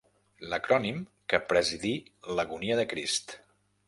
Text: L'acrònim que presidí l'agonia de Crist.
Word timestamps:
L'acrònim 0.51 1.03
que 1.33 1.39
presidí 1.51 1.91
l'agonia 2.39 2.79
de 2.81 2.87
Crist. 2.95 3.35